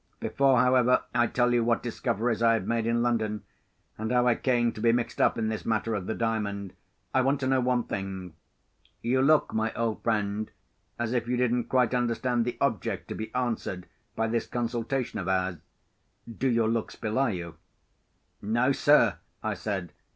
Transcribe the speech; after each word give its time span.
Before, 0.19 0.57
however, 0.59 1.03
I 1.13 1.27
tell 1.27 1.53
you 1.53 1.63
what 1.63 1.83
discoveries 1.83 2.41
I 2.41 2.53
have 2.55 2.65
made 2.65 2.87
in 2.87 3.03
London, 3.03 3.43
and 3.99 4.11
how 4.11 4.25
I 4.27 4.33
came 4.33 4.71
to 4.71 4.81
be 4.81 4.91
mixed 4.91 5.21
up 5.21 5.37
in 5.37 5.47
this 5.49 5.63
matter 5.63 5.93
of 5.93 6.07
the 6.07 6.15
Diamond, 6.15 6.73
I 7.13 7.21
want 7.21 7.39
to 7.41 7.45
know 7.47 7.59
one 7.59 7.83
thing. 7.83 8.33
You 9.03 9.21
look, 9.21 9.53
my 9.53 9.71
old 9.75 10.01
friend, 10.01 10.49
as 10.97 11.13
if 11.13 11.27
you 11.27 11.37
didn't 11.37 11.65
quite 11.65 11.93
understand 11.93 12.45
the 12.45 12.57
object 12.59 13.09
to 13.09 13.13
be 13.13 13.31
answered 13.35 13.85
by 14.15 14.27
this 14.27 14.47
consultation 14.47 15.19
of 15.19 15.27
ours. 15.27 15.57
Do 16.35 16.47
your 16.49 16.67
looks 16.67 16.95
belie 16.95 17.33
you?" 17.33 17.57
"No, 18.41 18.71
sir," 18.71 19.19
I 19.43 19.53
said. 19.53 19.93